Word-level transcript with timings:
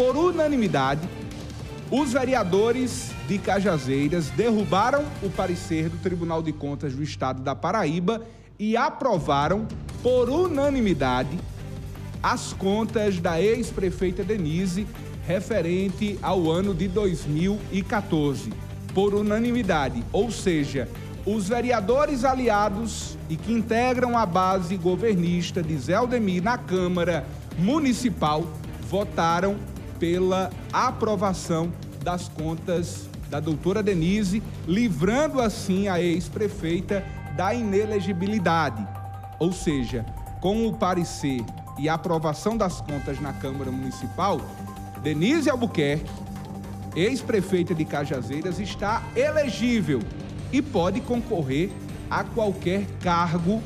Por 0.00 0.16
unanimidade, 0.16 1.06
os 1.90 2.14
vereadores 2.14 3.10
de 3.28 3.36
Cajazeiras 3.36 4.30
derrubaram 4.30 5.04
o 5.22 5.28
parecer 5.28 5.90
do 5.90 5.98
Tribunal 5.98 6.42
de 6.42 6.54
Contas 6.54 6.94
do 6.94 7.02
Estado 7.02 7.42
da 7.42 7.54
Paraíba 7.54 8.22
e 8.58 8.78
aprovaram, 8.78 9.68
por 10.02 10.30
unanimidade, 10.30 11.38
as 12.22 12.54
contas 12.54 13.20
da 13.20 13.42
ex-prefeita 13.42 14.24
Denise 14.24 14.86
referente 15.26 16.18
ao 16.22 16.50
ano 16.50 16.74
de 16.74 16.88
2014, 16.88 18.54
por 18.94 19.12
unanimidade, 19.12 20.02
ou 20.14 20.30
seja, 20.30 20.88
os 21.26 21.46
vereadores 21.46 22.24
aliados 22.24 23.18
e 23.28 23.36
que 23.36 23.52
integram 23.52 24.16
a 24.16 24.24
base 24.24 24.78
governista 24.78 25.62
de 25.62 25.76
Zé 25.76 25.92
Aldemir 25.92 26.42
na 26.42 26.56
Câmara 26.56 27.26
Municipal 27.58 28.46
votaram 28.88 29.56
pela 30.00 30.50
aprovação 30.72 31.70
das 32.02 32.28
contas 32.28 33.08
da 33.28 33.38
doutora 33.38 33.82
Denise, 33.82 34.42
livrando 34.66 35.40
assim 35.40 35.86
a 35.86 36.00
ex-prefeita 36.00 37.04
da 37.36 37.54
inelegibilidade. 37.54 38.84
Ou 39.38 39.52
seja, 39.52 40.04
com 40.40 40.66
o 40.66 40.72
parecer 40.72 41.44
e 41.78 41.88
a 41.88 41.94
aprovação 41.94 42.56
das 42.56 42.80
contas 42.80 43.20
na 43.20 43.32
Câmara 43.34 43.70
Municipal, 43.70 44.40
Denise 45.02 45.48
Albuquerque, 45.48 46.10
ex-prefeita 46.96 47.74
de 47.74 47.84
Cajazeiras, 47.84 48.58
está 48.58 49.02
elegível 49.14 50.00
e 50.52 50.60
pode 50.60 51.00
concorrer 51.00 51.70
a 52.10 52.24
qualquer 52.24 52.84
cargo 53.00 53.62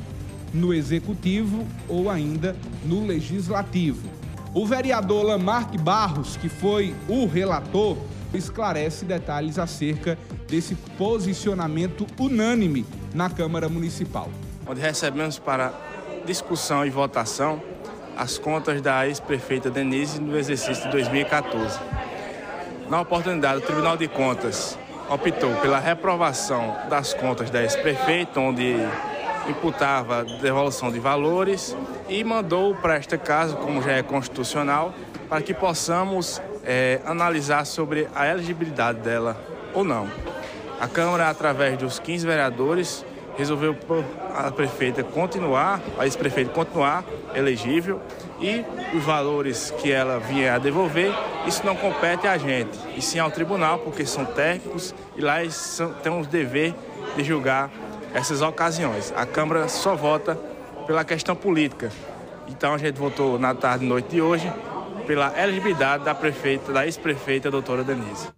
no 0.53 0.75
Executivo 0.75 1.67
ou 1.89 2.11
ainda 2.11 2.55
no 2.85 3.07
Legislativo. 3.07 4.24
O 4.55 4.65
vereador 4.65 5.25
Lamarck 5.25 5.77
Barros, 5.79 6.37
que 6.37 6.49
foi 6.49 6.95
o 7.09 7.27
relator, 7.27 7.97
esclarece 8.33 9.05
detalhes 9.05 9.59
acerca 9.59 10.17
desse 10.49 10.77
posicionamento 10.97 12.07
unânime 12.21 12.87
na 13.13 13.29
Câmara 13.29 13.69
Municipal. 13.69 14.31
Onde 14.65 14.81
recebemos 14.81 15.41
para 15.41 15.73
discussão 16.25 16.87
e 16.87 16.91
votação 16.91 17.61
as 18.17 18.39
contas 18.39 18.81
da 18.81 19.09
ex-prefeita 19.09 19.69
Denise 19.71 20.21
no 20.21 20.39
exercício 20.39 20.85
de 20.85 20.91
2014. 20.93 21.77
Na 22.89 23.01
oportunidade, 23.01 23.59
o 23.59 23.67
Tribunal 23.67 23.97
de 23.97 24.07
Contas 24.07 24.79
optou 25.11 25.53
pela 25.57 25.81
reprovação 25.81 26.77
das 26.89 27.13
contas 27.13 27.51
da 27.51 27.61
ex-prefeita, 27.61 28.39
onde 28.39 28.77
imputava 29.49 30.25
devolução 30.25 30.91
de 30.91 30.99
valores 30.99 31.77
e 32.09 32.23
mandou 32.25 32.75
para 32.75 32.97
este 32.97 33.17
caso, 33.19 33.57
como 33.57 33.83
já 33.83 33.93
é 33.93 34.03
constitucional, 34.03 34.95
para 35.29 35.43
que 35.43 35.55
possamos 35.55 36.41
é, 36.65 37.01
analisar 37.05 37.65
sobre 37.65 38.09
a 38.15 38.27
elegibilidade 38.27 39.01
dela 39.01 39.37
ou 39.73 39.85
não. 39.85 40.09
A 40.81 40.89
Câmara, 40.89 41.29
através 41.29 41.79
dos 41.79 41.99
15 41.99 42.27
vereadores, 42.27 43.05
resolveu 43.37 43.77
a 44.35 44.51
prefeita 44.51 45.03
continuar, 45.03 45.81
a 45.99 46.05
ex-prefeita 46.05 46.53
continuar 46.53 47.05
elegível 47.35 48.01
e 48.41 48.65
os 48.97 49.03
valores 49.03 49.71
que 49.79 49.91
ela 49.91 50.19
vinha 50.19 50.55
a 50.55 50.59
devolver, 50.59 51.13
isso 51.47 51.65
não 51.65 51.75
compete 51.75 52.27
a 52.27 52.37
gente, 52.39 52.79
e 52.97 53.03
sim 53.03 53.19
ao 53.19 53.31
tribunal, 53.31 53.79
porque 53.79 54.07
são 54.07 54.25
técnicos 54.25 54.95
e 55.17 55.21
lá 55.21 55.43
eles 55.43 55.81
têm 56.03 56.21
o 56.21 56.25
dever 56.25 56.75
de 57.17 57.25
julgar 57.25 57.71
essas 58.15 58.41
ocasiões. 58.41 59.13
A 59.17 59.27
Câmara 59.27 59.69
só 59.69 59.95
vota 59.95 60.39
pela 60.87 61.05
questão 61.05 61.35
política. 61.35 61.91
Então 62.49 62.73
a 62.73 62.79
gente 62.79 62.97
votou 62.97 63.39
na 63.39 63.55
tarde 63.55 63.85
e 63.85 63.89
noite 63.89 64.09
de 64.11 64.23
hoje 64.23 64.51
pela 65.07 65.35
elegibilidade 65.39 66.05
da 66.05 66.15
prefeita, 66.15 66.73
da 66.73 66.87
ex-prefeita 66.87 67.51
doutora 67.51 67.83
Denise. 67.83 68.29